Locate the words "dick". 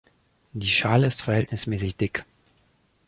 1.95-2.25